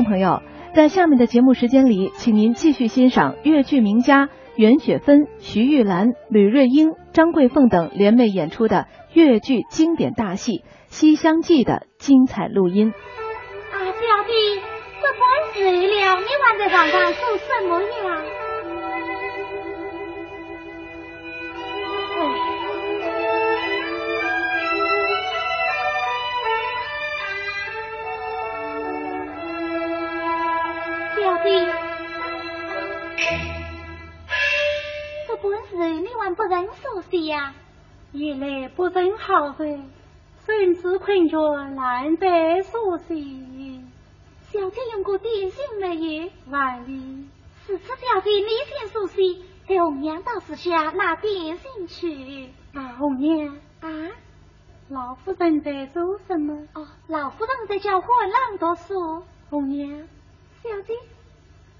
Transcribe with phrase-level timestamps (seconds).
[0.00, 0.40] 众朋友，
[0.74, 10.52] 在下面的节目时间里，请您继续欣赏越剧名家袁雪芬、徐玉兰、吕瑞英、张桂凤等联袂演出的越剧经典大戏
[10.88, 12.94] 《西厢记》的精彩录音。
[12.94, 14.32] 啊，小弟，
[15.02, 18.39] 这本睡了，你还在床上做什么呀？
[36.36, 37.54] 不认熟悉呀，
[38.12, 39.90] 原来不认好人，
[40.44, 41.38] 甚至困觉
[41.74, 43.80] 难得熟悉。
[44.50, 46.30] 小姐用过点心没有？
[46.48, 47.28] 万里
[47.66, 52.50] 是此小姐你先熟悉，红娘倒是下拿点心去。
[52.74, 53.88] 啊，红娘啊，
[54.88, 56.66] 老夫人在做什么？
[56.74, 59.22] 哦，老夫人在教唤朗读书。
[59.50, 60.08] 红娘，
[60.62, 60.94] 小姐，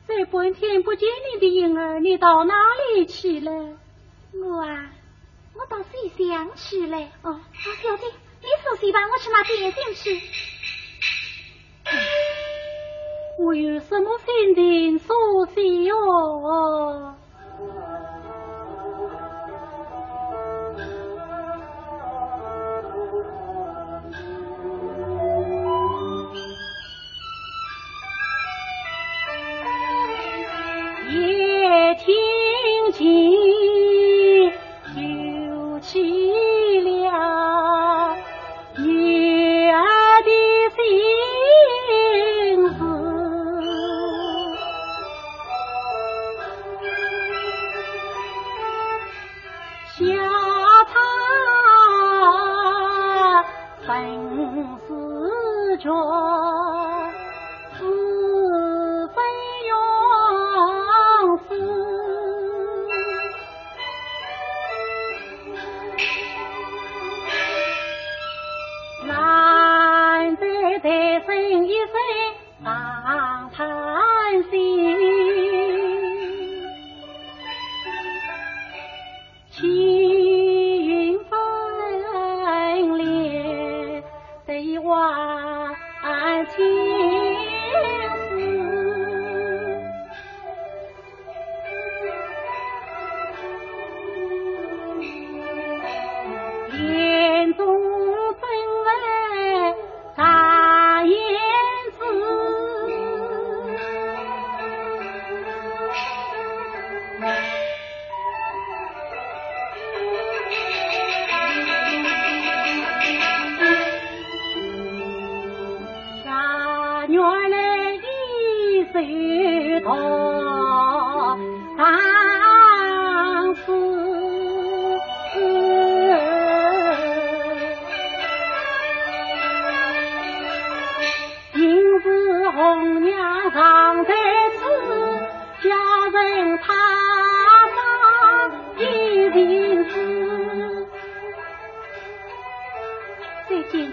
[0.07, 2.55] 这半天不见你的影儿，你到哪
[2.95, 3.52] 里去了？
[4.33, 4.91] 我啊，
[5.55, 6.99] 我到水乡去了。
[7.23, 7.41] 哦，
[7.83, 8.07] 小姐，
[8.41, 9.01] 你休息吧？
[9.13, 10.21] 我去拿点心去。
[13.39, 17.15] 我有什么心情熟悉哟？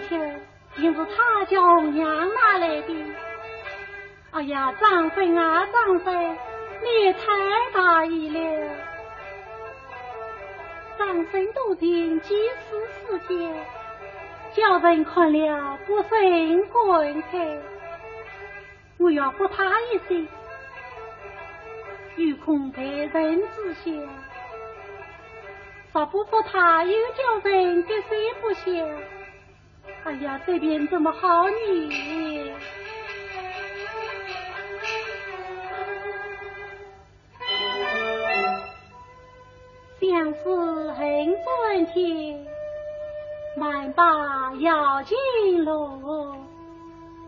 [0.08, 0.16] 下，
[0.76, 2.94] 竟是他叫娘拿来的。
[4.30, 6.12] 哎呀，张飞啊，张飞，
[6.82, 7.20] 你也太
[7.72, 8.70] 大意了！
[10.98, 13.66] 张飞都听几次事件，
[14.52, 17.58] 叫人看了不胜感慨。
[18.98, 20.28] 我要扶他一声，
[22.16, 23.90] 有空待人之下。
[25.92, 28.70] 若不扶他，又叫人给谁不孝？
[30.04, 32.52] 哎呀，这边这么好女，
[40.00, 42.46] 相思恨转天。
[43.56, 45.16] 满把摇金
[45.64, 46.34] 路，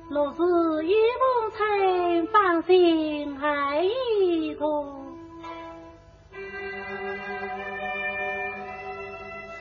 [0.08, 4.64] 若是玉凤钗，芳心爱一个。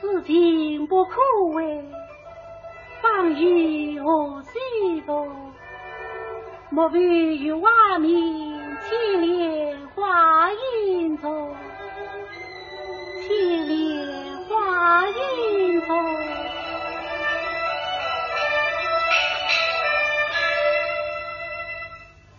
[0.00, 1.20] 此情不可
[1.54, 1.84] 为，
[3.02, 5.26] 芳玉何须多？
[6.70, 7.00] 莫非
[7.36, 8.12] 玉瓦面，
[8.88, 11.54] 千莲花影中，
[13.22, 16.16] 千莲花影中。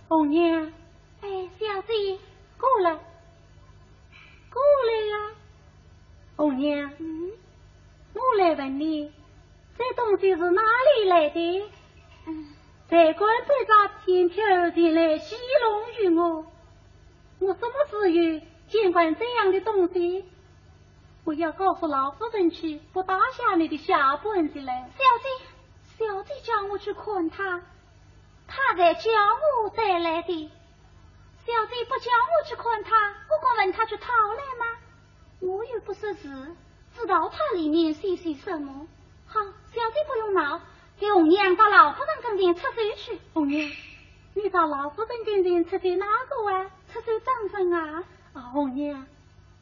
[0.07, 0.71] 红娘，
[1.21, 1.27] 哎，
[1.59, 2.17] 小姐，
[2.57, 2.91] 过来，
[4.49, 5.35] 过来呀！
[6.35, 7.31] 红娘，嗯，
[8.13, 9.11] 我来问你，
[9.77, 11.69] 这东西是哪里来的？
[12.27, 12.47] 嗯，
[12.88, 16.45] 在官这家天条前来戏弄于我，
[17.39, 20.25] 我什么时有监管这样的东西？
[21.23, 24.89] 我要告诉老夫人去，不打下你的下本子来。
[24.97, 27.62] 小姐，小姐叫我去看他，
[28.47, 29.12] 他在叫
[29.63, 30.51] 我带来的。
[31.45, 34.77] 小姐不叫我去看他，我敢问他去讨来吗？
[35.39, 36.29] 我又不识字，
[36.95, 38.88] 知道他里面写些什么。
[39.33, 40.60] 好，小姐不用闹，
[41.00, 43.18] 给红娘到老夫人跟前出手去。
[43.33, 43.72] 红娘，
[44.33, 46.69] 你到老夫人跟前出手哪个啊？
[46.92, 48.04] 出手张分啊？
[48.33, 49.06] 啊，红娘。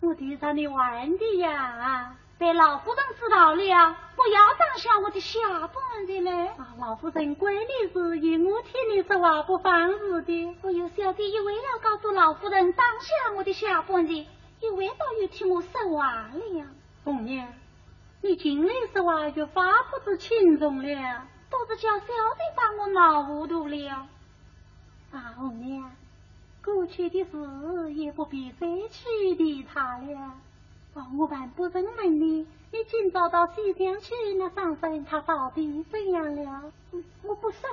[0.02, 6.48] 我替让你玩的呀，被老夫人知道了，不要当下我的下本子嘞。
[6.48, 10.58] 啊，老夫人管你是以我替你说话不放肆的。
[10.64, 14.14] 我有小弟也为了告诉老夫人当下我的下本子，
[14.62, 16.66] 也为到又替我说话了。
[17.04, 17.48] 红娘，
[18.22, 24.08] 你进来说话就发不知轻重了，都是叫小弟把我闹糊涂了。
[25.12, 25.92] 大，红娘。
[26.64, 30.34] 过去的事也不必再去理他了。
[31.18, 36.72] 我还不认问你，你今早到西厢去，那上身他到底怎样了？
[37.24, 37.70] 我不说。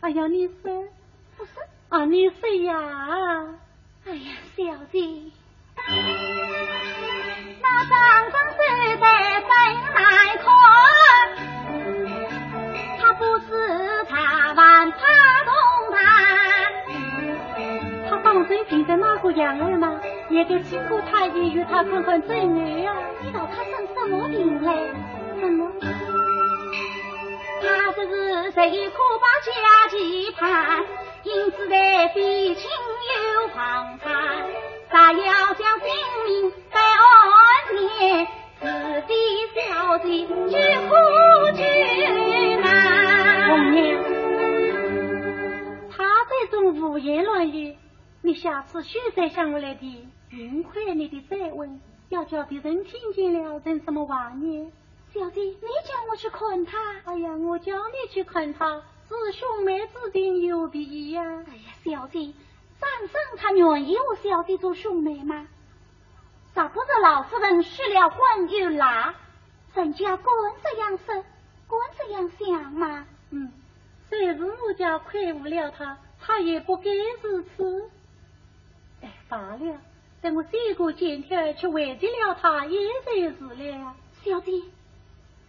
[0.00, 0.84] 哎呀，你说
[1.36, 2.04] 不说啊？
[2.04, 3.54] 你说呀？
[4.04, 5.30] 哎呀，小姐，
[7.62, 7.94] 那张
[8.32, 8.58] 张手
[8.98, 9.04] 在分
[9.94, 9.98] 来
[10.42, 10.44] 看，
[12.98, 13.46] 他不是
[14.08, 14.96] 茶碗怕
[15.44, 15.50] 动
[15.92, 15.98] 他。
[18.24, 20.00] 当真变得那个样儿吗？
[20.28, 22.92] 也该经过太医与他看看诊儿呀。
[23.22, 24.90] 知道他生什么病嘞？
[25.40, 25.70] 什么？
[27.62, 29.52] 他这是谁可把家
[29.90, 29.94] 计
[30.32, 30.84] 盼，
[31.36, 34.08] 因此在比亲又旁参，
[34.88, 35.86] 他要将性
[36.24, 38.26] 命在岸边，
[38.58, 38.66] 自
[39.06, 39.14] 己
[39.54, 40.56] 小姐去
[40.88, 40.94] 苦
[41.54, 41.60] 去
[42.62, 42.64] 难。
[43.50, 44.02] 红娘，
[45.90, 47.76] 他这种胡言乱语。
[48.22, 51.78] 你下次许再向我来提，幸亏你的再问，
[52.08, 54.72] 要叫别人听见了，成什么话呢？
[55.12, 55.52] 小姐，你
[55.84, 56.78] 叫我去看他。
[57.04, 58.82] 哎呀，我叫你去看他，
[59.14, 61.22] 是兄妹之间有别呀。
[61.48, 62.32] 哎呀，小姐，
[62.80, 65.46] 张生他愿意我小姐做兄妹吗？
[66.54, 69.14] 咋不是老夫人失了婚又拉，
[69.74, 71.24] 人家管这样说，
[71.66, 73.06] 管这样想吗？
[73.30, 73.52] 嗯，
[74.08, 76.90] 虽是我家亏负了他，他也不该
[77.22, 77.90] 如此。
[79.02, 79.80] 哎罢了，
[80.22, 83.94] 等我写个欠条去慰藉了他也就是了。
[84.24, 84.52] 小姐，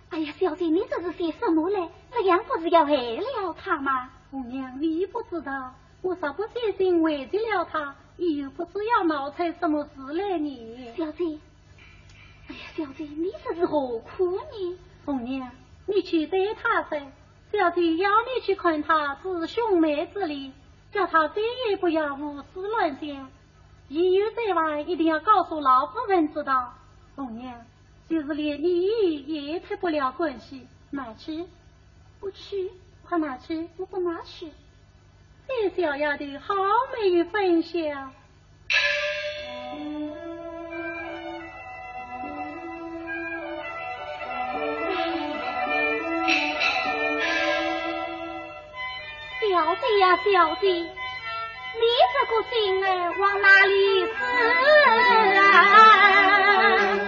[0.10, 1.90] 哎呀，小姐，你这是写什么嘞？
[2.12, 4.10] 这样不是要害了他吗？
[4.32, 10.94] 姑娘，你不知道，我啥不写信慰藉了他，又不知要闹出什么事来呢？
[10.98, 11.38] 小姐，
[12.48, 14.78] 哎呀，小姐，你这是何苦呢？
[15.06, 15.52] 红娘，
[15.86, 17.00] 你去对他说，
[17.52, 20.54] 小姐要你去看他是兄妹之礼，
[20.92, 23.30] 叫他再也不要胡思乱想。
[23.90, 26.74] 一有在外，一定要告诉老夫人知道。
[27.16, 27.66] 红娘，
[28.10, 31.46] 就是连你也脱不了关系，拿去？
[32.20, 32.72] 不去？
[33.08, 33.70] 快拿去！
[33.78, 34.52] 我不拿去。
[35.48, 36.56] 这小丫头好
[37.00, 37.78] 没有分晓。
[49.40, 50.68] 小姐呀，小姐。
[51.80, 51.84] 你
[52.14, 52.54] 这个心
[52.84, 52.88] 儿
[53.20, 54.06] 往哪里
[57.04, 57.07] 死？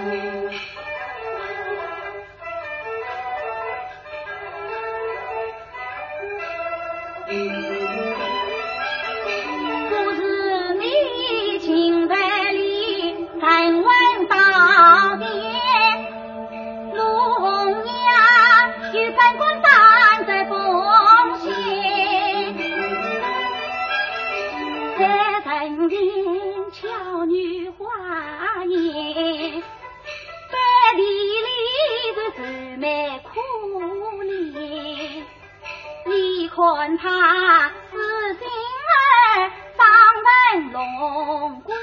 [37.02, 38.46] 他死心
[38.90, 39.88] 儿放
[40.26, 41.74] 门龙归，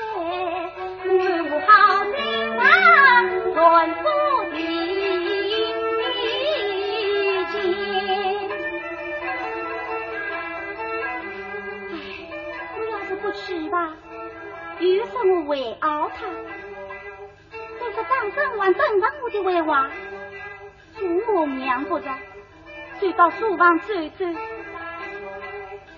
[1.50, 1.70] 我好
[2.04, 2.16] 心
[2.58, 2.60] 啊，
[3.54, 3.56] 传
[3.94, 4.04] 夫
[4.50, 4.54] 的
[7.50, 7.54] 情。
[11.92, 11.94] 哎，
[12.76, 13.74] 我要是不去吧，
[14.80, 16.26] 又说我为傲他；
[17.80, 19.90] 再说张生还等上我的为娃，
[20.94, 22.14] 做我娘不着，
[23.00, 24.26] 就到书房走走。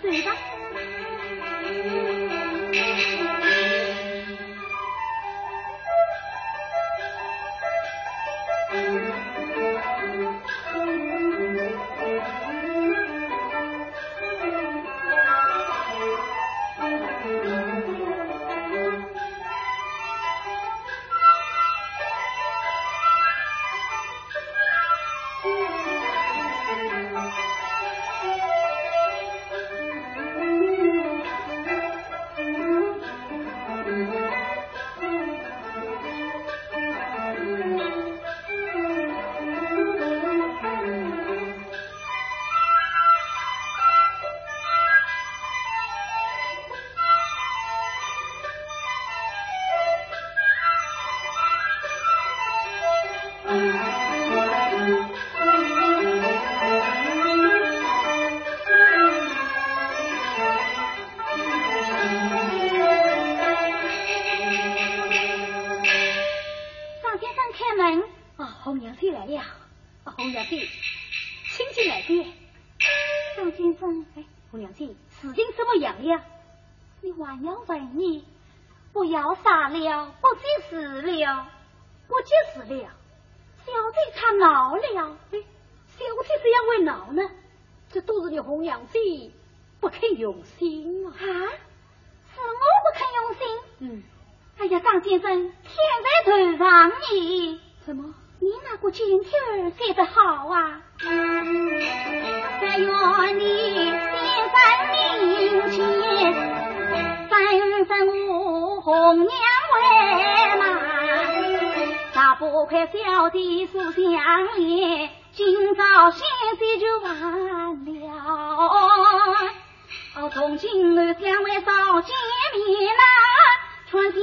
[0.00, 0.47] 对吧？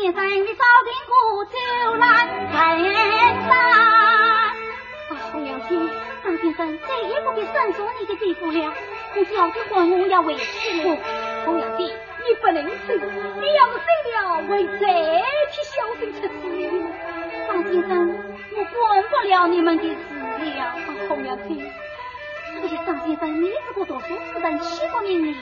[0.06, 1.58] 春天生你早定过走
[1.96, 2.06] 来
[2.76, 2.94] 人
[3.48, 3.50] 山。
[5.32, 5.90] 红娘子，
[6.24, 8.74] 张先生再也不必伸出你的地步了。
[9.16, 10.96] 你小的婚我要委屈了。
[11.46, 12.94] 红娘子，你不能走，
[13.42, 14.78] 你要是走了，会再
[15.50, 16.70] 替小生出气。
[17.48, 18.16] 张先生，
[18.58, 19.96] 我管不了你们的事
[20.56, 20.66] 了。
[20.66, 20.76] 啊
[21.10, 21.44] 红娘子，
[22.62, 25.36] 可是张先生，你这个读书之人，岂不明理？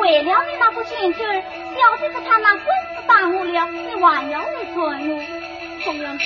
[0.00, 1.44] 为了你那副钱钱，
[1.76, 2.66] 小姐子他那官
[3.06, 5.22] 耽误了，你还要为存我？
[5.84, 6.24] 红娘子。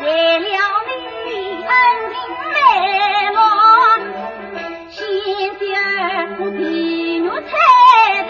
[0.00, 0.46] 为了你
[1.64, 1.70] 恩
[2.14, 2.56] 情埋没，
[4.90, 4.96] 先
[5.76, 5.84] 儿
[6.36, 6.58] 不皮
[7.18, 7.46] 肉菜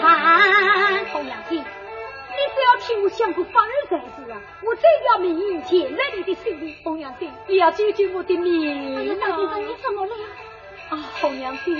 [0.01, 1.05] 谈。
[1.11, 4.41] 红娘子，你只要替我想个法儿才是啊！
[4.63, 4.81] 我这
[5.11, 9.01] 要命钱在你的手里，红娘子，你要救救我的命啊！
[9.19, 10.13] 张先生，你怎么了？
[10.89, 11.71] 啊，红娘子，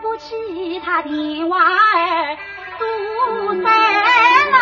[0.00, 2.36] 不起他的娃儿
[2.78, 3.68] 阻塞
[4.50, 4.58] 啦。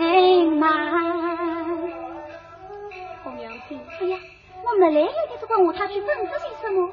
[0.00, 0.68] 人难，
[3.22, 4.18] 红娘子，哎呀，
[4.62, 6.90] 我没来的就问我他去问这些什么？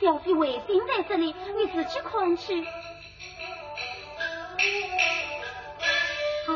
[0.00, 2.64] 小姐为病在这里，你自己看去。
[6.46, 6.50] 啊，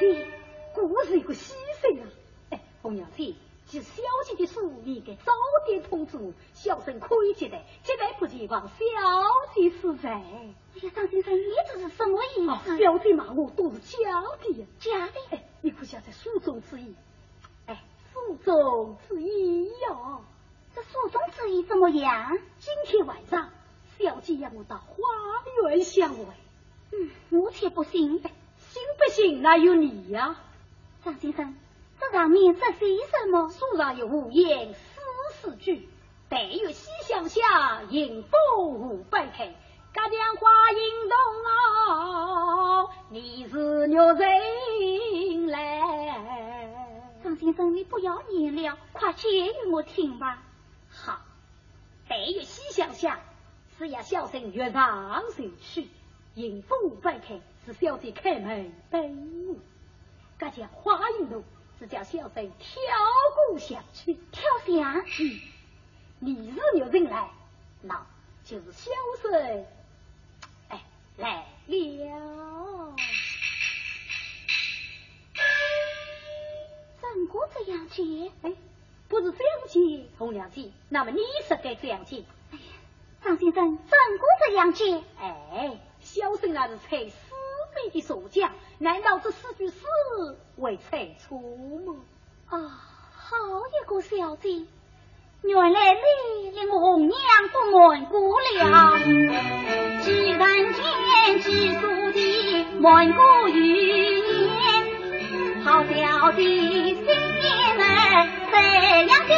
[0.00, 0.24] 红娘
[0.74, 1.52] 子，果是一个牺
[1.82, 2.08] 牲啊！
[2.50, 3.34] 哎，红娘子。
[3.66, 5.32] 是小姐的书，你应该早
[5.64, 8.74] 点通知我，小生可以接待，接待不接望小
[9.54, 10.08] 姐是谁。
[10.10, 12.78] 哎呀，张先生，你这是什么意思？
[12.82, 15.20] 小姐骂我都是假的，假的。
[15.30, 16.96] 哎，你可晓得书中之意？
[17.66, 20.24] 哎，书中之意哟，
[20.74, 22.38] 这书中之意怎么样？
[22.58, 23.50] 今天晚上，
[24.00, 24.96] 小姐要我到花
[25.68, 26.24] 园相会。
[26.90, 28.20] 嗯，我却不信。
[28.70, 30.36] 信不信那有你呀，
[31.04, 31.56] 张先生。
[31.98, 33.50] 这上面这写什么？
[33.50, 35.00] 书上有五言四
[35.34, 35.88] 四句，
[36.28, 39.52] 但有西厢下，迎风无百开。
[39.92, 41.16] 家将花影动
[41.96, 46.72] 哦，你是玉人来。
[47.24, 50.44] 张先生，你不要念了，快讲给我听吧。
[50.88, 51.18] 好，
[52.08, 53.18] 但有西厢下，
[53.78, 55.88] 是要小生月上手去，
[56.36, 59.56] 迎风无百开，是小姐开门等我。
[60.38, 61.42] 家将花影楼。
[61.78, 62.82] 是叫小生跳
[63.48, 65.02] 过下去，跳下。
[65.18, 65.40] 嗯，
[66.18, 67.30] 你是有人来，
[67.80, 68.06] 那
[68.44, 68.90] 就是小
[69.22, 69.64] 生
[70.68, 70.84] 哎
[71.16, 72.94] 来了。
[77.00, 78.30] 怎过这样接？
[78.42, 78.52] 哎，
[79.08, 80.70] 不是这样接，红娘子。
[80.90, 82.24] 那么你是该这样接？
[82.50, 82.62] 哎呀，
[83.24, 85.02] 张先生，怎过这样接？
[85.18, 87.08] 哎，小生那是才
[87.84, 87.90] 你。
[87.90, 89.76] 的所讲，难道这四句诗
[90.56, 91.96] 为猜错吗？
[92.48, 92.56] 啊，
[93.12, 94.66] 好一个小姐，
[95.42, 97.18] 原来你令红娘
[97.52, 98.98] 不瞒过了。
[100.02, 101.80] 既然见几书
[102.12, 107.06] 的瞒过语言，好小的心
[107.78, 107.82] 儿
[108.52, 108.54] 怎
[109.08, 109.36] 样刁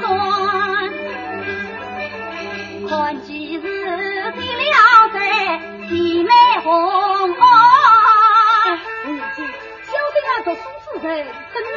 [0.00, 0.08] 钻？
[2.88, 3.62] 看几日
[4.32, 5.18] 的了在
[5.88, 6.30] 姐妹
[6.62, 6.70] 红。
[11.02, 11.26] 真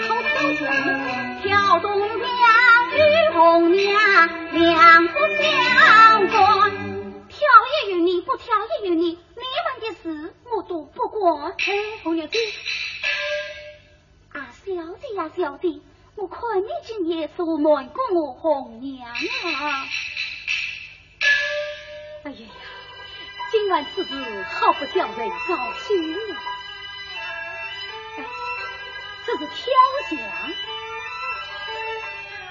[0.03, 2.29] 好挑选，挑东娘
[2.93, 2.99] 与
[3.33, 6.71] 红娘两不相关，
[7.27, 7.39] 挑
[7.87, 11.53] 也有你，不挑也有你，你们的事我都不管。
[11.53, 12.37] 哎，红娘子，
[14.33, 15.79] 啊，小姐呀，小姐，
[16.15, 19.15] 我看你今夜是瞒过我红娘啊！
[22.25, 22.47] 哎呀呀，
[23.51, 26.54] 今晚此事好不叫人高兴啊！
[29.25, 29.55] 这是挑
[30.11, 30.19] 奖。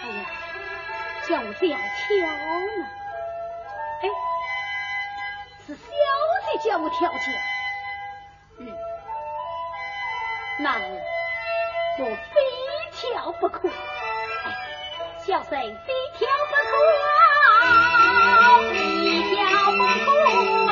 [0.02, 0.18] 哎呀，
[1.28, 2.82] 叫我这样挑呢？
[4.02, 4.04] 哎，
[5.66, 5.80] 是小
[6.52, 7.22] 姐叫我挑拣。
[8.58, 8.62] 嗯，
[10.58, 10.66] 那
[11.98, 12.36] 我非
[12.92, 13.68] 挑不可。
[13.68, 13.72] 哎，
[15.26, 15.58] 小生非
[16.18, 16.72] 挑不可，
[18.70, 18.74] 非
[19.34, 19.34] 挑
[19.72, 20.63] 不可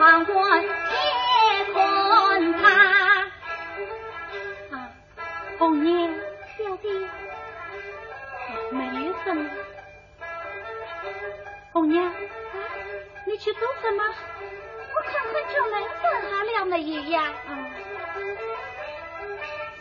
[0.00, 0.68] 黄昏也
[1.74, 2.64] 困他。
[4.70, 4.88] 啊，
[5.58, 6.14] 红娘，
[6.56, 6.88] 小弟，
[8.70, 9.50] 没有什么。
[11.74, 12.14] 红娘，啊，
[13.26, 14.02] 你去做什么？
[14.94, 17.34] 我看看叫人算好了没有呀？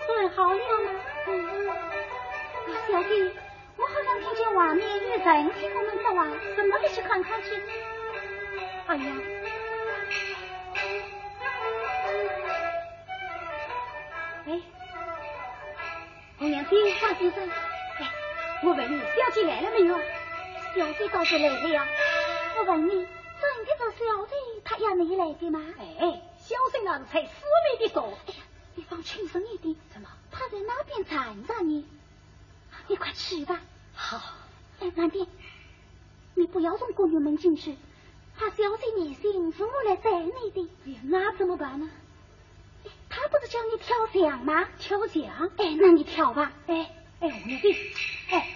[0.05, 0.91] 算好了吗？
[2.67, 3.31] 啊，小弟，
[3.77, 6.27] 我好像听见外面有人听我们说话，
[6.57, 6.77] 咱么？
[6.77, 7.47] 过去看看去。
[8.87, 9.05] 哎呀！
[16.39, 18.09] 姑娘听张先生，哎，
[18.63, 20.87] 我问你，小姐来了没有表？
[20.87, 21.85] 小姐倒是来了，
[22.57, 25.61] 我问你，真的是小姐她也没来的吗？
[25.77, 27.29] 哎，小姐那是才死
[27.77, 28.17] 命的说。
[28.27, 28.39] 哎呀，
[28.75, 30.07] 你放轻声一点，什么？
[30.31, 31.85] 她在那边站着呢？
[32.87, 33.59] 你快去吧。
[33.93, 34.21] 好。
[34.79, 35.27] 哎，慢点，
[36.35, 37.75] 你不要从宫女门进去，
[38.37, 40.69] 怕小姐你心，是我来带你的。
[40.85, 41.89] 哎呀，那怎么办呢？
[43.09, 44.67] 他不是叫你挑奖吗？
[44.77, 45.49] 挑奖？
[45.57, 46.51] 哎，那你挑吧。
[46.67, 46.91] 哎
[47.21, 47.75] 哎，你弟，
[48.31, 48.47] 哎，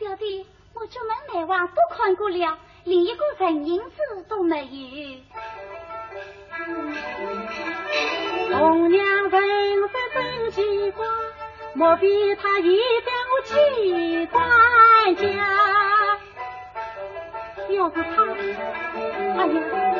[0.00, 5.18] 小弟，我出门来往都看过了，连一个人影子都没有。
[8.58, 11.06] 红娘人在真奇怪，
[11.74, 15.22] 莫非他也到我机关家？
[17.70, 18.24] 要是他，
[19.38, 19.91] 哎呀！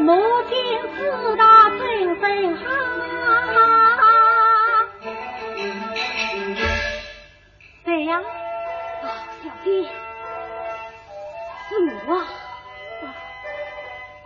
[0.00, 0.12] 母
[0.48, 0.54] 亲
[0.96, 2.62] 自大真真好。
[7.84, 8.22] 对呀、啊？
[9.42, 9.88] 小弟，
[11.68, 11.70] 是
[12.06, 12.10] 我。
[12.16, 12.24] 啊，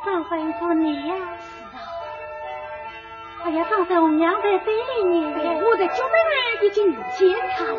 [0.04, 1.76] 正分是你呀、是啊。
[3.44, 5.60] 哎呀，正在我娘在这里呢。
[5.62, 7.20] 我的舅妹已经有见
[7.56, 7.78] 他了。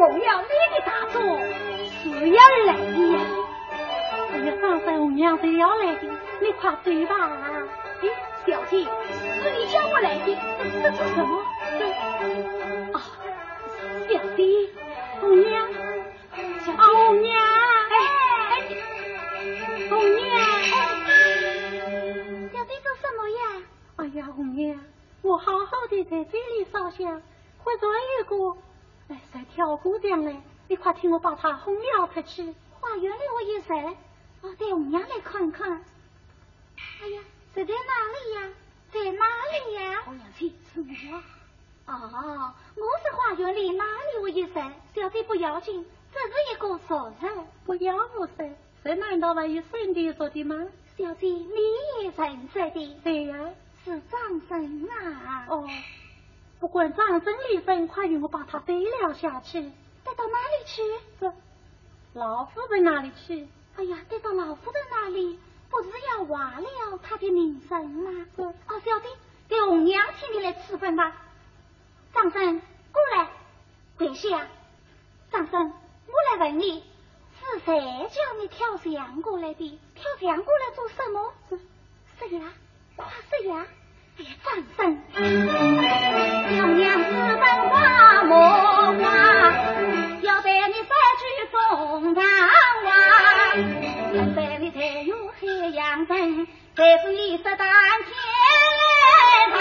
[0.00, 1.20] 奉要你的大作，
[2.02, 3.20] 是要来的呀！
[4.32, 6.08] 哎呀，三婶，红娘是要来的，
[6.40, 7.30] 你快走吧！
[8.00, 8.08] 哎，
[8.46, 10.34] 小姐，是你叫我来的，
[10.82, 11.44] 这做什么？
[12.94, 12.96] 啊，
[14.08, 14.70] 小姐，
[15.20, 15.68] 红娘，
[16.64, 17.38] 小姐，红娘，
[17.90, 17.94] 哎
[18.48, 18.52] 哎，
[19.90, 20.30] 红娘，
[22.54, 23.42] 小姐做什么呀？
[23.96, 24.80] 哎呀，红娘，
[25.20, 27.20] 我好好的在这里烧香，
[27.62, 27.86] 快追
[28.18, 28.56] 一个。
[30.92, 32.54] 替我把他轰了出去！
[32.80, 33.96] 花园里我有谁？
[34.42, 35.72] 我带红娘来看看。
[37.02, 37.20] 哎呀，
[37.54, 37.78] 这在哪
[38.12, 38.54] 里呀？
[38.92, 40.02] 在哪里呀？
[40.06, 41.22] 我娘去，是我。
[41.92, 44.62] 哦，我是花园里哪里我有谁？
[44.94, 47.46] 小姐不要紧，这是一个熟人。
[47.66, 48.56] 不要我谁？
[48.84, 50.56] 这难道还有圣地说的吗？
[50.96, 51.54] 小姐，你
[52.02, 52.96] 也认识的？
[53.04, 53.50] 对呀，
[53.84, 55.46] 是张生啊。
[55.48, 55.68] 哦，
[56.60, 59.62] 不管张生离分，快与我把他背了下去。
[60.04, 60.82] 带到哪里去？
[61.18, 61.32] 这
[62.12, 63.48] 老夫人哪里去？
[63.76, 65.38] 哎呀，带到老夫人那里，
[65.70, 68.26] 不是要挖了他的名声吗？
[68.36, 69.08] 哦，小弟，
[69.48, 71.16] 给红娘请你来赐婚吧。
[72.12, 72.60] 张生，
[72.92, 73.30] 过来，
[73.96, 74.46] 跪下。
[75.32, 75.72] 张生，
[76.08, 76.84] 我来问你，
[77.38, 77.74] 是谁
[78.10, 79.80] 叫你跳墙过来的？
[79.94, 81.32] 跳墙过来做什么？
[82.18, 82.52] 谁呀？
[82.96, 83.66] 快说呀！
[83.66, 83.79] 哎
[84.22, 84.78] 呀，张生，
[86.56, 87.74] 小娘子本花
[88.24, 88.32] 木
[89.00, 89.04] 花。
[90.22, 92.22] 要带你三去中堂
[92.84, 92.88] 话，
[94.12, 97.58] 现在你才有海洋人，才是一十担天
[99.52, 99.58] 大。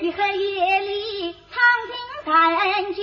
[0.00, 1.54] 你黑夜里闯
[1.86, 1.94] 进
[2.26, 3.00] 人家，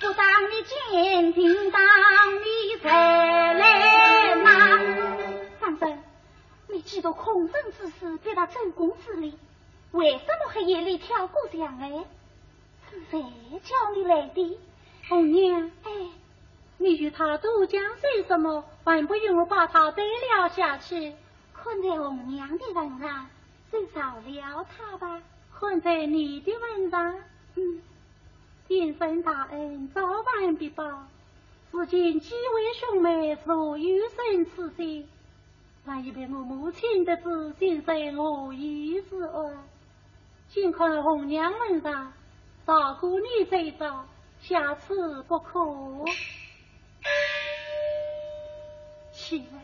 [0.00, 1.80] 不当你监听，当
[2.36, 2.86] 你才
[3.54, 4.27] 来。
[6.78, 9.36] 你嫉妒空生之事，对他正宫之礼，
[9.90, 12.04] 为什么黑夜里跳过墙来？
[12.88, 13.20] 是谁
[13.64, 14.58] 叫你来的？
[15.08, 15.90] 红娘，哎，
[16.76, 18.64] 你与他都讲些什么？
[18.84, 21.14] 还不用我把他带了下去？
[21.52, 23.26] 看在红娘的份上，
[23.72, 25.20] 就饶了他吧。
[25.58, 27.18] 看在你的份上，
[27.56, 27.82] 嗯，
[28.68, 31.08] 天生大恩，早晚必报。
[31.72, 35.08] 如今几位兄妹若有生此心，
[35.88, 39.54] 万一被我母亲的知，心生何意之恶？
[40.50, 42.12] 请看红娘份上，
[42.66, 44.04] 照顾你最早。
[44.38, 45.58] 下次不可。
[49.12, 49.58] 起来。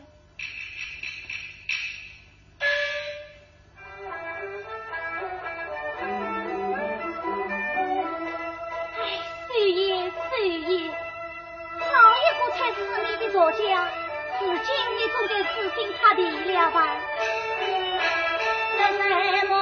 [8.97, 11.85] 哎，岁爷，岁爷，好
[12.17, 12.77] 一个才是
[13.11, 14.04] 你的作家，
[14.41, 16.77] 如今你总该死心塌地了吧？
[18.77, 18.81] 为
[19.39, 19.53] 什么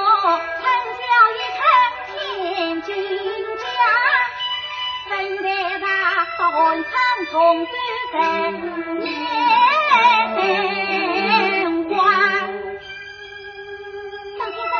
[0.60, 0.62] 陈
[0.98, 1.60] 小一成
[2.06, 2.88] 天君
[3.56, 3.64] 家？
[5.08, 5.46] 等待
[5.78, 5.84] 他
[6.24, 6.28] 寒
[6.82, 6.92] 窗
[7.30, 7.32] 重
[7.66, 7.72] 转
[8.12, 8.16] 在
[8.50, 9.02] 年
[11.88, 11.92] 华。
[14.38, 14.74] 张先生，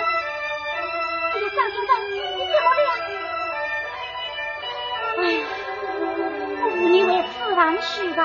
[1.33, 2.15] 哎呀，张先生，你
[2.51, 2.89] 怎么了？
[5.19, 5.41] 哎呀，
[6.91, 8.21] 你为此亡去吧。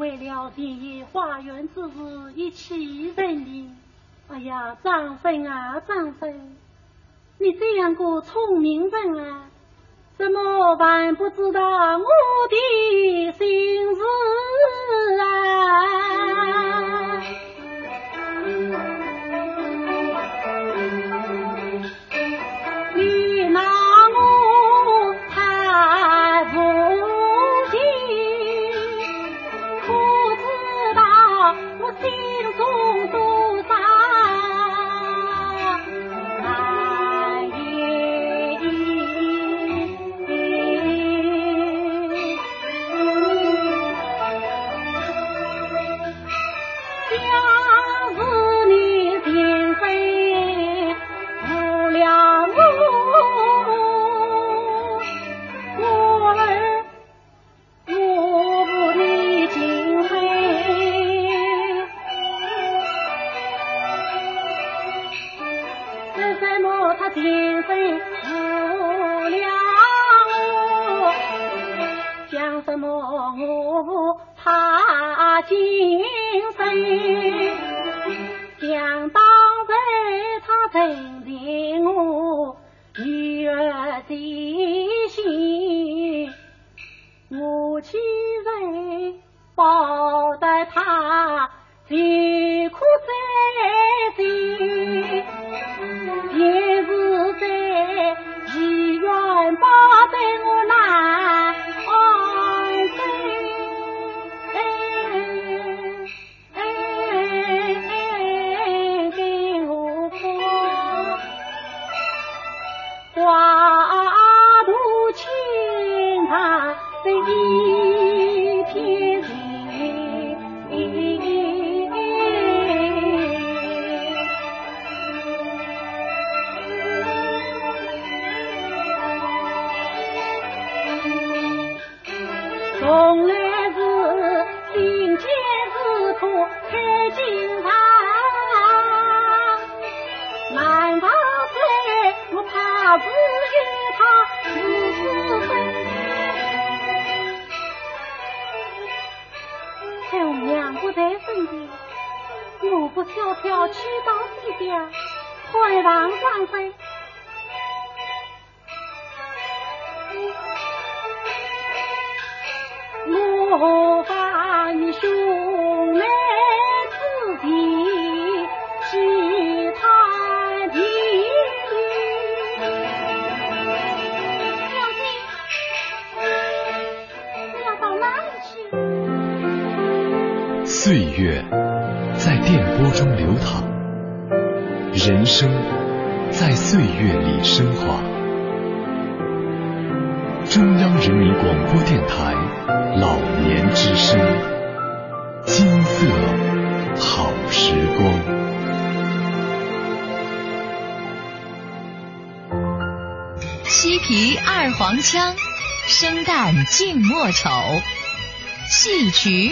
[0.00, 3.76] 为了田野花园之事一起认定。
[4.28, 6.56] 哎呀，张生啊，张生，
[7.36, 9.42] 你这样个聪明人啊，
[10.16, 11.60] 怎么还不知道
[11.98, 12.06] 我
[12.48, 14.00] 的心事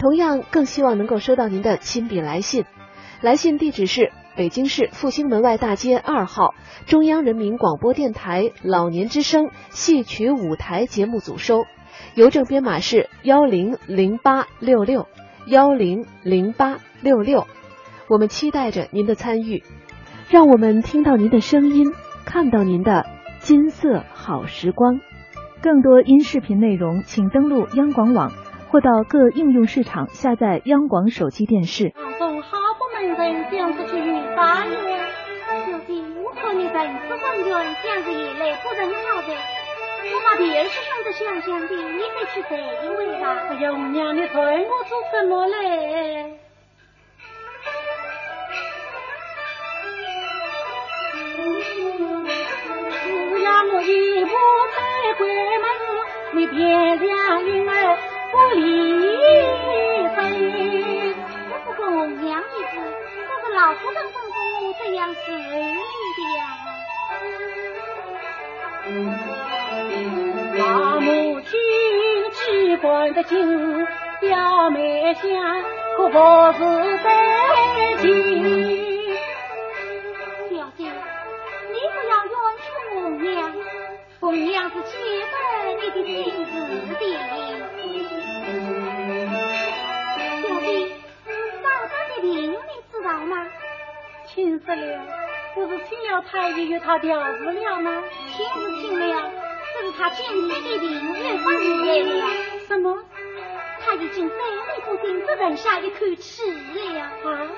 [0.00, 2.64] 同样，更希望能够收到您的亲笔来信。
[3.20, 6.54] 来信地址是北京市复兴门外大街二号
[6.86, 11.66] 中央人民广播电台老年之声戏曲舞台节目组收。
[12.14, 15.06] 邮政编码是幺零零八六六
[15.46, 17.46] 幺零零八六六，
[18.08, 19.62] 我们期待着您的参与，
[20.30, 21.92] 让我们听到您的声音，
[22.24, 23.04] 看到您的
[23.40, 24.98] 金色好时光。
[25.60, 28.32] 更多音视频内容，请登录央广网
[28.70, 31.92] 或到各应用市场下载央广手机电视。
[31.92, 32.30] 不门
[36.22, 36.68] 我和你
[38.38, 39.28] 来不人好的。
[40.02, 43.24] 我把别师兄的想想的，你得去这一位吧？
[43.50, 44.28] 哎呀，我娘，你问
[44.68, 46.38] 我做什么嘞？
[53.30, 54.30] 只要我一步
[54.76, 54.78] 在
[55.18, 55.20] 关
[55.60, 55.64] 门，
[56.34, 56.58] 你便
[56.98, 57.72] 让云儿
[58.32, 58.60] 不离
[60.14, 60.18] 身。
[61.64, 62.76] 不过我娘一子，
[63.28, 64.34] 这是老夫人吩咐
[64.66, 65.40] 我这样 xử 理
[66.16, 66.40] 的呀。
[70.58, 71.50] 老母亲
[72.32, 73.86] 气管的紧，
[74.20, 75.22] 表妹想
[75.96, 76.18] 可不
[76.52, 76.58] 是
[76.98, 77.06] 在
[77.98, 78.04] 情。
[80.50, 80.80] 小姐，
[81.70, 82.64] 你不要冤屈
[82.96, 83.30] 我娘，
[84.18, 84.90] 凤娘是切
[94.60, 95.06] 请死了，
[95.54, 98.02] 不是请了太医与他调治了吗？
[98.36, 99.30] 请是请了，
[99.72, 102.26] 可是他前天的病越发厉害了。
[102.68, 103.02] 什么？
[103.82, 107.10] 他已经三里不行，只剩下一口气了呀！
[107.24, 107.48] 啊？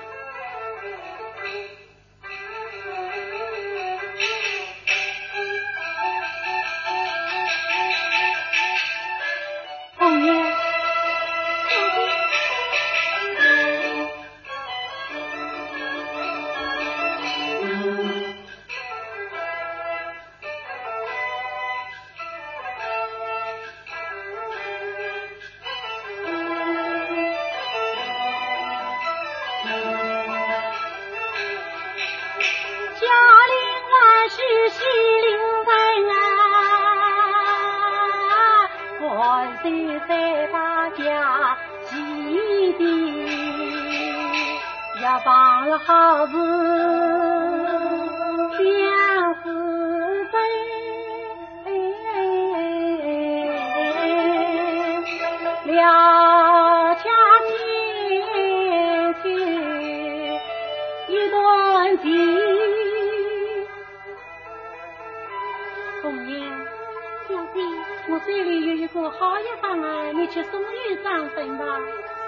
[69.19, 71.65] 好药方儿，你去送女上坟吧。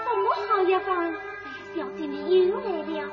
[0.03, 1.13] 什么好药方？
[1.75, 3.09] 小姐，你又来了。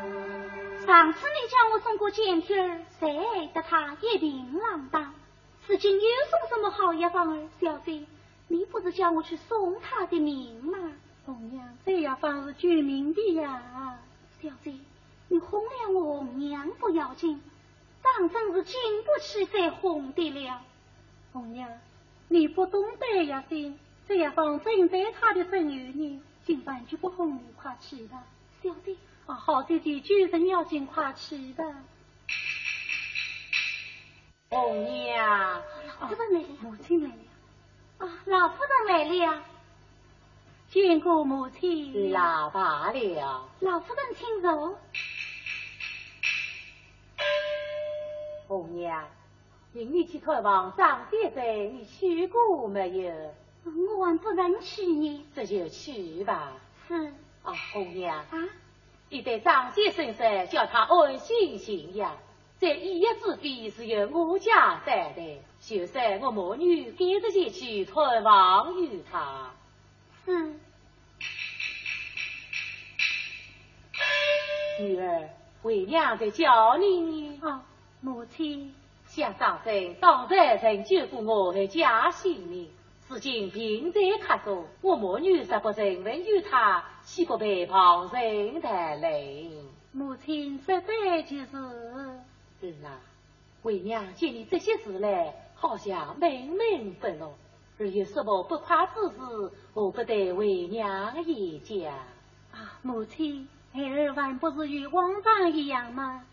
[0.86, 5.14] 上次你叫我送过剑帖儿，谁爱得他一平浪荡？
[5.66, 7.48] 如今又送什么好药方儿？
[7.60, 8.04] 小姐，
[8.48, 10.78] 你不是叫我去送他的命吗？
[11.24, 13.98] 红娘，这药方是救命的呀。
[14.42, 14.74] 小姐，
[15.28, 17.40] 你哄了我娘不要紧，
[18.02, 20.60] 当真是经不起再哄的了。
[21.32, 21.68] 红娘。
[22.32, 28.24] 你不懂得呀，心，这一方正在他的身边呢，今晚就不哄你，快去吧。
[28.62, 31.62] 小弟，啊，好姐姐，救人要尽，快去吧。
[34.48, 35.62] 红娘，
[36.08, 38.10] 这位美丽，母亲来了。
[38.24, 39.42] 老夫人来了，
[40.70, 42.12] 见过母亲。
[42.12, 43.46] 老罢了。
[43.60, 44.78] 老夫人请坐。
[48.48, 49.06] 红娘，
[49.74, 53.34] 明日去探望张先生，你去过没有？
[53.96, 55.24] 我还不认去呢。
[55.34, 56.52] 这就去吧。
[56.86, 56.94] 是。
[57.42, 58.18] 啊，红娘。
[58.18, 58.48] 啊。
[59.08, 62.16] 你对张先生说，叫他安心静养。
[62.58, 69.50] 在一夜之间是由我家担待，就算我母女赶着前去探望于他。
[70.26, 70.54] 是。
[74.80, 75.28] 女儿，
[75.62, 77.40] 为娘在叫你呢。
[77.42, 77.64] 啊，
[78.00, 78.74] 母亲，
[79.14, 82.70] 想张生当然曾救过我的家性命，
[83.08, 89.66] 如今病在榻中，我母女十不承问于他，岂不被旁人谈论？
[89.92, 91.46] 母亲说对就是。
[92.58, 92.96] 是啊，
[93.64, 97.34] 为娘见你这些事来，好像闷闷不乐。
[97.78, 101.92] 而有什么不快之事，我不得为娘言讲。
[102.50, 106.24] 啊，母亲，孩儿还不是与往常一样吗？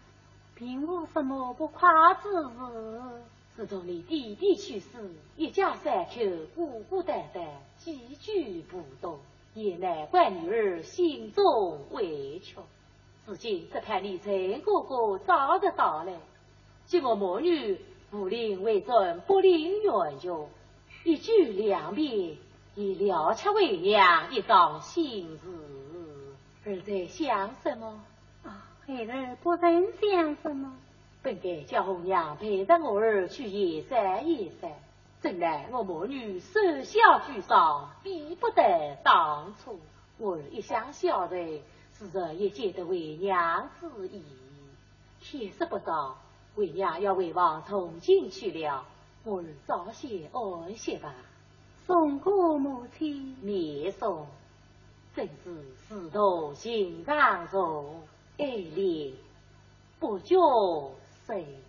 [0.60, 1.90] 并无什么不快
[2.22, 2.50] 之事。
[3.56, 4.88] 自从你弟弟去世，
[5.38, 6.12] 一家三口
[6.54, 7.44] 孤孤单单，
[7.78, 9.20] 几句不动，
[9.54, 12.58] 也难怪女儿心中委屈。
[13.26, 16.14] 如今只盼你陈哥哥早日到来，
[16.88, 17.80] 叫我母女
[18.12, 19.94] 不领为尊，不领冤
[20.24, 20.48] 冤，
[21.06, 22.36] 一举两灭，
[22.76, 26.70] 以了却为娘一桩心事。
[26.70, 28.02] 儿在想什么？
[28.90, 30.74] 啊，孩儿不曾想什么。
[31.22, 34.72] 本该叫红娘陪着我儿去野山野山，
[35.22, 39.80] 怎奈我母女手小俱伤，比不得当初。
[40.18, 41.62] 我儿一向孝顺，
[41.92, 44.24] 自然也见得为娘之意，
[45.20, 46.18] 天色不早，
[46.56, 48.86] 为娘要回往重庆去了。
[49.24, 51.14] 我儿早些安歇吧。
[51.86, 54.26] 送过母亲，免送，
[55.16, 58.02] 真是仕途心肠重，
[58.40, 59.12] 爱恋
[60.00, 60.38] 不觉
[61.28, 61.69] 深。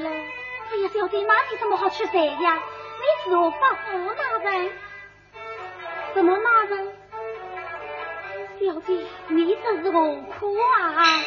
[0.00, 0.10] 再起来。
[0.10, 2.54] 哎呀，小弟，那你怎么好吃饭呀？
[2.54, 4.70] 你是我伯父那人？
[6.14, 6.92] 什么那人？
[8.60, 10.00] 小弟，你这是何
[10.38, 11.20] 苦啊？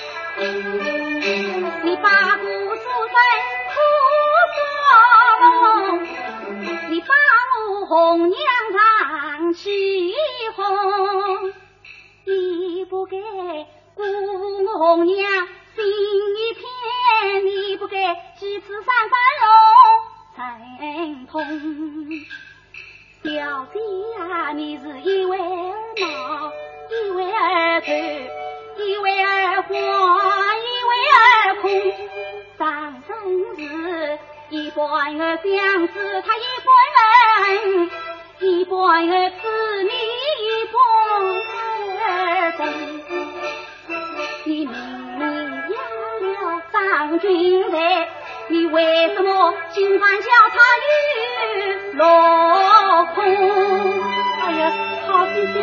[1.84, 3.17] 你把姑住在
[3.69, 3.76] 苦
[5.41, 6.07] 中，
[6.89, 7.13] 你把
[7.69, 8.39] 我红娘
[8.74, 10.15] 当起
[10.55, 11.53] 哄，
[12.26, 13.17] 你不给
[13.95, 14.03] 姑
[14.78, 16.61] 红娘心一片。
[17.45, 17.95] 你不该
[18.39, 19.45] 几次三番龙
[20.36, 21.34] 神通，
[23.24, 23.30] 小
[23.74, 23.80] 姐
[24.21, 25.43] 啊，你是一为儿
[25.99, 26.51] 闹，
[26.89, 27.88] 一为儿头，
[28.84, 29.74] 一为儿花，
[30.55, 31.63] 一为儿空。
[32.57, 33.11] 上生
[33.55, 34.19] 是
[34.49, 36.67] 一半儿相思，他一半
[36.99, 37.49] 儿
[38.39, 39.89] 一半儿痴你
[40.45, 40.76] 一半
[41.99, 42.61] 儿疯，
[44.45, 45.03] 你明。
[46.96, 48.08] 张君在，
[48.50, 52.06] 你为什么今晚叫他与落
[53.16, 53.24] 空？
[54.39, 54.72] 哎呀，
[55.08, 55.58] 好弟弟，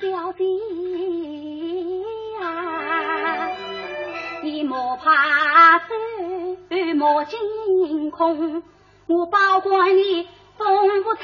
[0.00, 0.42] 小弟
[2.40, 2.42] 呀，
[4.42, 5.94] 你莫怕走，
[6.96, 8.64] 莫惊恐，
[9.06, 10.28] 我保管你
[10.58, 11.22] 动不拆，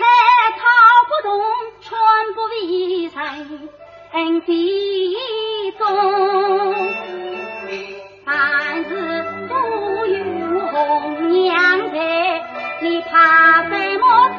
[0.56, 0.64] 草
[1.08, 1.42] 不动，
[1.80, 1.98] 穿
[2.34, 3.68] 不离身。
[4.12, 5.14] 恩地
[5.78, 5.86] 中，
[8.24, 8.90] 凡事
[9.48, 9.54] 都
[10.06, 12.42] 有红娘在，
[12.80, 14.30] 你怕什么？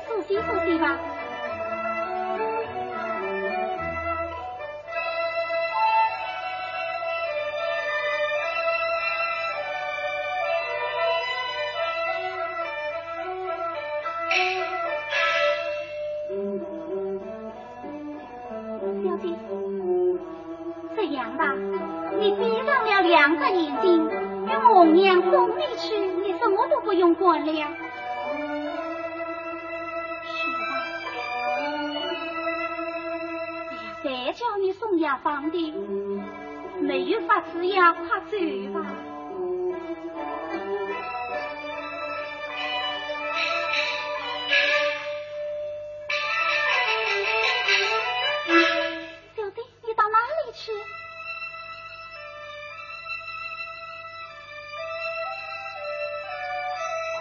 [0.00, 1.21] 送西送西吧。
[35.32, 35.56] 放的
[36.82, 38.36] 没有法子呀，快走
[38.74, 38.84] 吧。
[49.34, 50.70] 小弟，你到哪里去？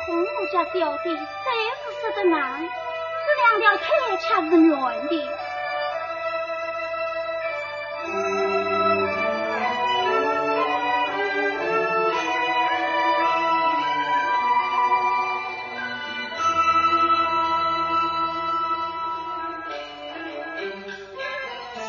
[0.09, 3.87] 我家小弟虽是死得难，这两条腿
[4.17, 5.11] 却是软的。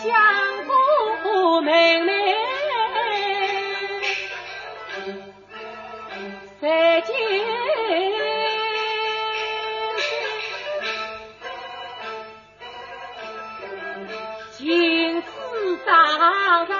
[0.02, 0.10] 相
[0.64, 2.12] 府妹妹
[6.60, 7.14] 再见
[14.58, 15.28] 君子
[15.86, 16.76] 长大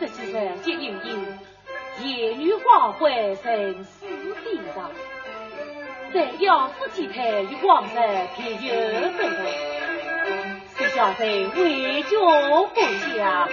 [0.00, 1.26] 这几日接莺莺，
[2.02, 4.06] 夜女花会人死
[4.44, 4.90] 地上。
[6.12, 9.42] 在杨氏祭台与王人别有分头，
[10.76, 12.80] 谁晓得为救不
[13.16, 13.48] 下，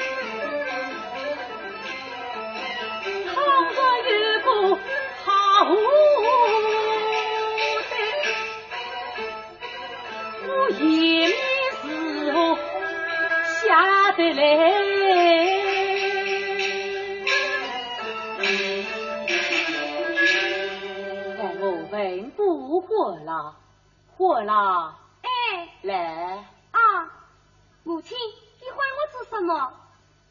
[14.15, 15.55] 下得来。
[22.87, 23.55] 火了，
[24.17, 24.97] 火了！
[25.21, 25.27] 哎，
[25.81, 26.79] 来啊！
[27.83, 29.73] 母亲，你唤我做什么？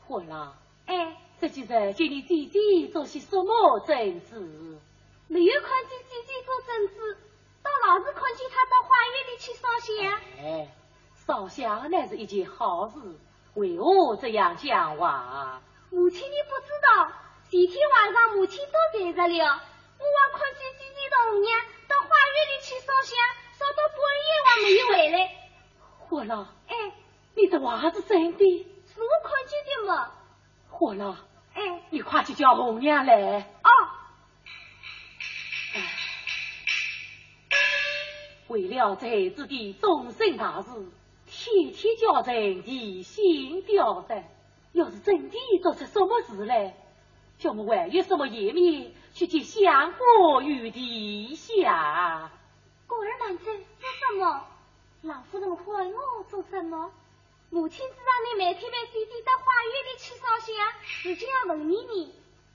[0.07, 0.55] 火了！
[0.87, 4.79] 哎，这几日叫你姐姐做些什么政治？
[5.29, 7.19] 没有看见姐姐做政治，
[7.63, 10.21] 倒老是看见她到花园里去烧香。
[10.39, 10.69] 哎，
[11.27, 12.95] 烧香乃是一件好事，
[13.55, 15.61] 为何这样讲话？
[15.91, 17.13] 母亲，你不知道，
[17.49, 21.61] 前天晚上母亲都在这里，我还看见姐姐同娘。
[21.87, 23.17] 到花园里去烧香，
[23.53, 25.17] 烧到半夜还没有回来。
[26.09, 26.49] 火了！
[26.67, 26.75] 哎，
[27.37, 28.67] 你这话是真的？
[28.87, 30.13] 是我看见的嘛。
[30.69, 31.17] 火了！
[31.55, 33.15] 哎，你快去叫红娘来。
[33.63, 33.71] 哦。
[38.49, 40.71] 为了孩子的终身大事，
[41.45, 44.25] 天天叫人提心吊胆。
[44.73, 46.75] 要是真的做出什么事来，
[47.39, 48.93] 叫我还有什么颜面？
[49.13, 52.33] 去见相国与地下。
[52.87, 54.47] 果儿满子做什么？
[55.03, 56.91] 老夫人唤我做什么？
[57.51, 62.15] 母亲知道你每天每天到花园里去烧香，是就要问你你。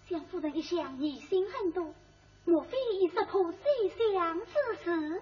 [0.10, 1.94] 相夫人一想，疑心很多，
[2.44, 4.46] 莫非已识破谁相之
[4.84, 5.22] 事？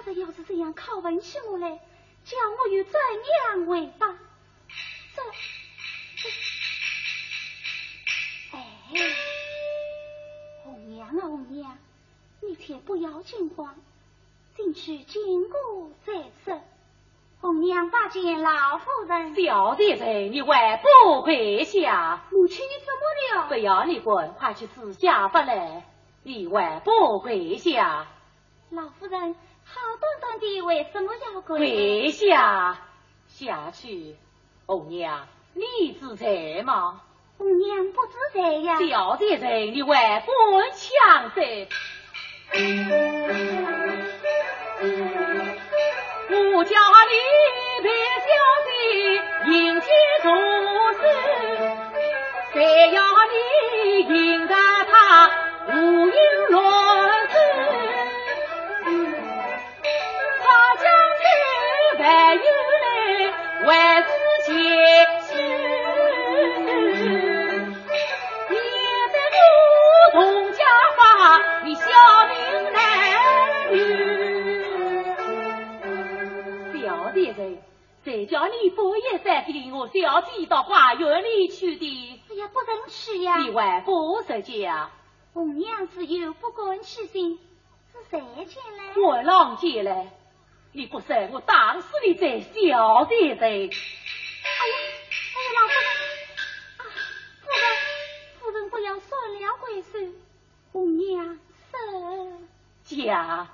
[0.00, 1.78] 他的要是这样拷问起我来，
[2.24, 2.98] 叫我又怎
[3.52, 4.06] 样回答？
[5.14, 5.22] 这。
[8.56, 8.58] 哎
[10.64, 11.76] 红娘啊，红娘，
[12.40, 13.74] 你且不要惊慌，
[14.56, 16.14] 进去经过再
[16.46, 16.62] 说。
[17.42, 19.34] 红娘拜见老夫人。
[19.34, 22.24] 小弟人，你还不跪下？
[22.30, 22.94] 母亲，你怎
[23.34, 23.48] 么了？
[23.48, 25.86] 不要你管，快去赐下饭来。
[26.22, 28.06] 你还不跪下？
[28.70, 29.36] 老夫人，
[29.72, 31.58] 好端端的，为什么要跪？
[31.58, 32.78] 跪下，
[33.28, 34.16] 下去。
[34.66, 37.00] 红娘，你知罪吗？
[37.38, 40.32] 红娘不知罪呀，小的人你还不
[40.74, 41.68] 强罪？
[46.52, 46.76] 我叫
[47.10, 47.14] 你
[47.82, 47.90] 别
[48.26, 48.28] 小
[48.66, 48.70] 的
[49.52, 49.86] 迎接
[50.22, 50.28] 主
[50.98, 51.00] 事，
[52.52, 53.34] 谁要你
[54.00, 54.94] 迎得他
[55.68, 55.72] 无
[56.08, 56.14] 影
[56.50, 57.19] 乱
[63.64, 64.08] 万事
[64.46, 64.80] 结。
[78.02, 82.22] 谁叫你半夜三更我小姐到花园里去的？
[82.30, 83.36] 哎呀，不能去呀！
[83.36, 84.90] 你还不识家？
[85.34, 87.38] 红娘子又不敢去心，
[87.92, 88.94] 是谁进来？
[89.06, 90.08] 我郎进来。
[90.72, 93.38] 你不是我，打死你这小的人！
[93.40, 93.68] 哎呀，
[95.34, 95.88] 哎呀，老夫人，
[96.78, 96.82] 啊，
[97.42, 97.60] 夫人，
[98.38, 99.88] 夫人不要说了贵手，
[100.72, 101.38] 红娘
[102.86, 103.48] 是家。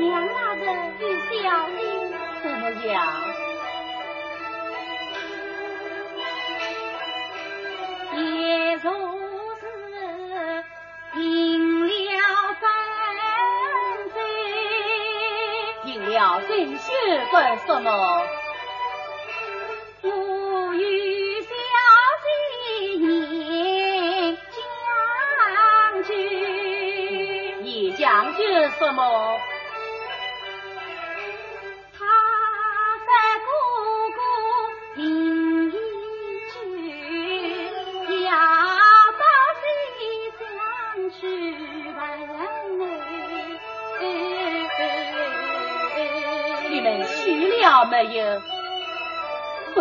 [0.00, 0.64] 娘那个
[0.98, 1.30] 与小
[1.68, 1.78] 弟
[2.42, 2.96] 怎么样？
[8.16, 8.86] 也如
[16.20, 16.92] 了心血
[17.32, 17.90] 干什么？
[20.02, 21.48] 我与小
[23.00, 29.40] 姐将军，你将军什么？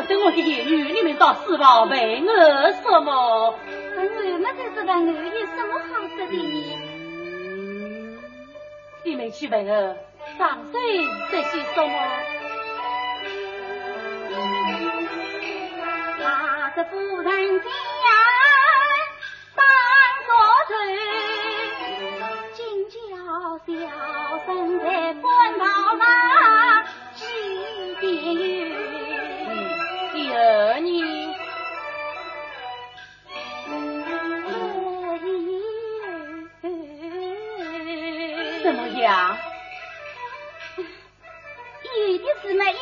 [0.10, 3.54] 等我的言语，你们到四宝问我什么？
[3.96, 5.86] 我们在这个我有什么好
[6.18, 6.50] 说的呢？
[9.04, 9.96] 你们去问我
[10.40, 11.94] 上岁这些什么？
[16.18, 17.68] 他的夫人家
[19.56, 19.64] 当
[20.26, 20.32] 作
[20.70, 20.74] 头，
[22.56, 22.58] 今
[22.90, 22.98] 叫
[23.60, 23.70] 小
[24.48, 24.48] 生
[24.80, 25.66] 在官道
[26.00, 26.04] 那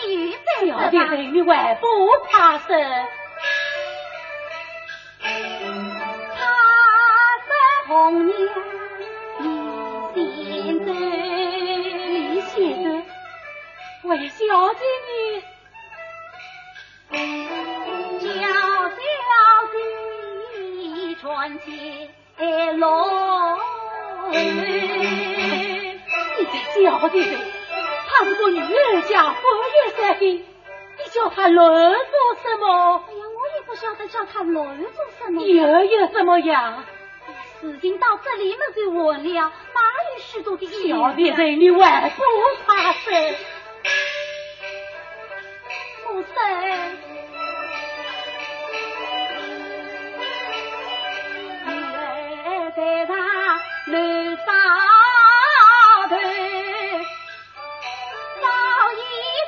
[0.08, 0.98] 是嘛，有在小的？
[1.18, 1.86] 人你还不
[2.30, 2.68] 怕生？
[5.20, 5.26] 他
[7.44, 7.48] 是
[7.88, 8.38] 红娘
[10.14, 10.88] 李先生，
[12.10, 13.04] 李先生，
[14.04, 14.38] 为小
[14.74, 15.10] 姐你。
[18.20, 18.28] 叫
[18.90, 18.98] 小
[19.72, 19.76] 姐
[21.22, 22.10] 传接
[22.74, 22.80] 龙。
[24.32, 24.36] 你
[26.52, 26.54] 这
[26.84, 27.16] 小的
[28.50, 33.04] 女儿家佛爷三兵，你叫他乱做什么？
[33.08, 35.42] 哎呀，我也不晓得叫他乱做什么。
[35.42, 36.84] 又有什么样？
[37.60, 39.82] 事情到这里么就完了，哪
[40.16, 42.22] 有许多的意小别人，你还不
[42.66, 43.36] 怕生？
[46.08, 47.07] 母生。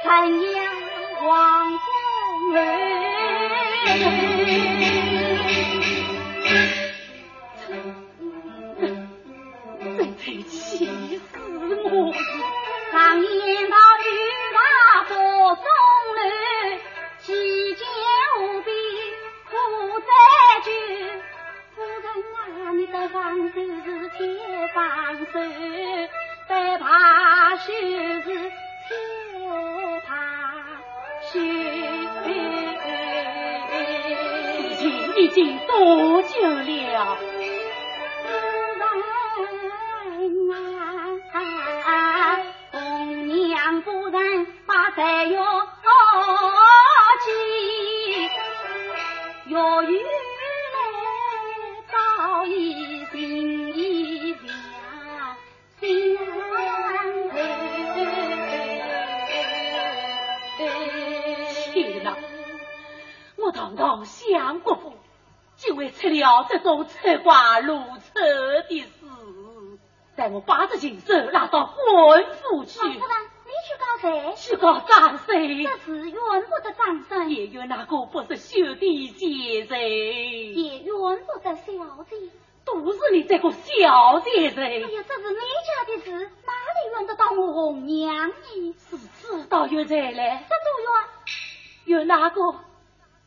[0.10, 0.66] 南阳
[1.28, 2.58] 王宫外。
[35.30, 36.60] 已经多久
[36.92, 37.29] 了？
[66.50, 68.20] 这种扯瓜如扯
[68.68, 68.88] 的事，
[70.16, 74.34] 待我把这禽兽拉到官府去，老夫人，你去告谁？
[74.36, 75.64] 去告张谁？
[75.64, 80.58] 这事怨不得张生，也有哪个不是兄弟姐人？
[80.58, 80.94] 也怨
[81.26, 82.18] 不得小姐。
[82.66, 86.12] 都是你这个小姐哎，呀，这是你家的事，
[86.46, 88.76] 哪里轮得到我红娘呢？
[88.90, 92.56] 是知道有才来，这都怨有哪个？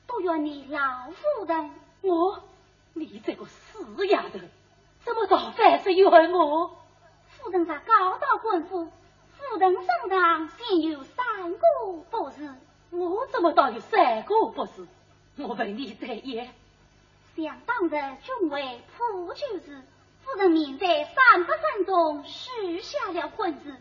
[0.07, 1.71] 都怨你老夫人。
[2.03, 2.43] 我，
[2.95, 4.39] 你这个死丫头，
[5.05, 6.77] 怎么倒反是怨我？
[7.29, 11.59] 夫人在告到官府，夫人身上现有三个
[12.11, 12.55] 不是。
[12.91, 14.87] 我怎么倒有三个不是？
[15.39, 16.51] 我问你这也，
[17.35, 19.81] 想当日君为普救时，
[20.23, 23.75] 夫人命在三百山中许下了婚字，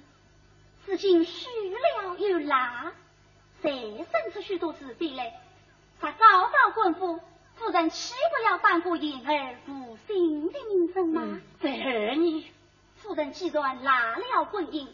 [0.86, 2.93] 至今许了又拉，
[3.62, 5.41] 再生出许多子弟来，
[5.99, 7.20] 他高到官府，
[7.62, 11.22] 夫人岂不要担负言儿负心的名声吗？
[11.24, 12.51] 嗯，这儿呢？
[12.95, 14.88] 夫人既然拉了婚姻，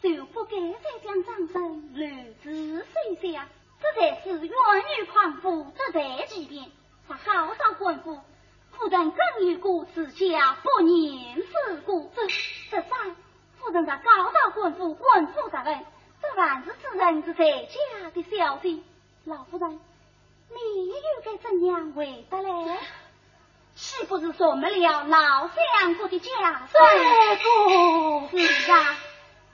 [0.00, 2.86] 就不该再将张生乱子
[3.18, 3.48] 水下，
[3.80, 6.70] 这才是冤狱狂夫这才几遍。
[7.08, 8.20] 他告到官府，
[8.70, 12.12] 夫人更有过自家不念之过。
[12.14, 12.22] 这
[12.70, 13.16] 这三，
[13.58, 15.84] 夫人在告到官府，官府责问，
[16.22, 18.84] 这凡是此人是在家的小弟，
[19.24, 19.80] 老夫人，
[20.48, 22.78] 你又该怎样回答嘞？
[23.74, 26.30] 岂不是说没了老相国的家
[26.72, 28.96] 这个是啊，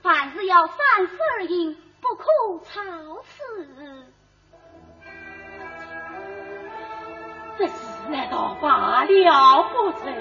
[0.03, 2.25] 凡事要三思而行，不可
[2.65, 3.67] 超此。
[7.57, 7.73] 这事
[8.09, 10.13] 难道罢了不成？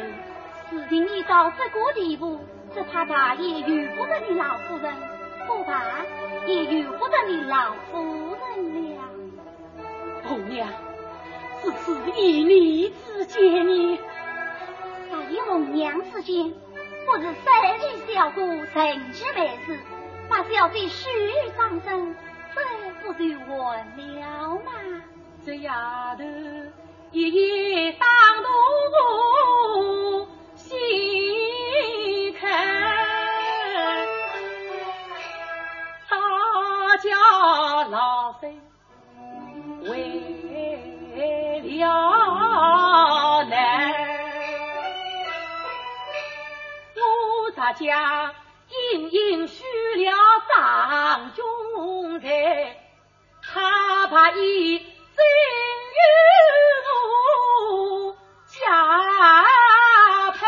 [0.70, 2.40] 事情已到这个地步，
[2.72, 4.94] 只怕他也由不得你老夫人，
[5.46, 6.04] 不怕
[6.46, 8.36] 也由不得你老夫。
[10.61, 10.68] 红娘，
[11.62, 11.86] 此事
[12.16, 13.98] 一你之间呢？
[15.11, 16.52] 在一红娘之间，
[17.06, 18.40] 不是三弟小姑
[18.72, 19.78] 成之美事，
[20.28, 22.14] 把小姐许于张生，
[22.54, 22.61] 这
[23.02, 24.70] 不就完了吗？
[25.44, 26.24] 这丫头
[27.12, 28.08] 一夜当
[28.42, 32.48] 奴细看，
[36.08, 36.16] 大
[36.98, 37.08] 家
[37.88, 38.54] 老身
[39.90, 40.29] 为
[47.70, 48.34] 我咱家
[48.92, 49.62] 隐隐许
[49.94, 50.10] 了
[50.48, 51.44] 张君
[52.20, 52.26] 才，
[53.40, 54.84] 他怕一真
[55.94, 56.00] 与
[56.88, 58.16] 我
[58.48, 58.58] 加
[60.32, 60.40] 配，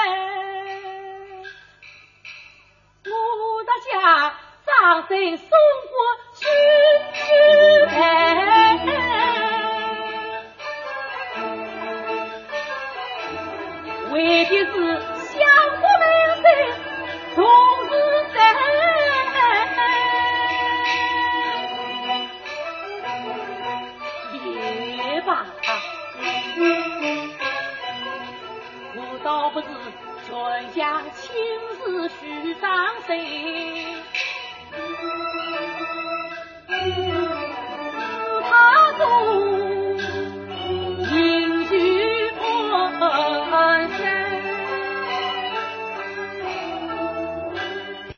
[3.04, 3.08] 我
[3.62, 4.34] 咱家
[4.66, 5.94] 张生送过
[6.34, 6.42] 去
[14.10, 15.30] 为的是享
[15.76, 16.04] 福来
[16.34, 16.50] 生，从此在。
[16.50, 16.81] 也罢，我倒不是全
[17.34, 17.44] 从
[17.88, 17.92] 是
[18.34, 18.40] 再
[24.34, 24.40] 也
[24.92, 25.46] 别他
[28.94, 29.66] 我倒不是
[30.26, 31.34] 全家亲
[31.78, 32.70] 自去当
[33.06, 33.10] 贼
[38.50, 38.92] 他